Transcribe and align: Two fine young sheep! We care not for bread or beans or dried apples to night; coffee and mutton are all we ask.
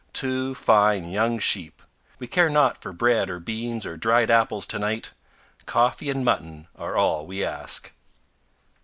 Two 0.13 0.55
fine 0.55 1.11
young 1.11 1.37
sheep! 1.37 1.79
We 2.17 2.25
care 2.25 2.49
not 2.49 2.81
for 2.81 2.91
bread 2.91 3.29
or 3.29 3.39
beans 3.39 3.85
or 3.85 3.97
dried 3.97 4.31
apples 4.31 4.65
to 4.65 4.79
night; 4.79 5.11
coffee 5.67 6.09
and 6.09 6.25
mutton 6.25 6.67
are 6.75 6.97
all 6.97 7.27
we 7.27 7.45
ask. 7.45 7.91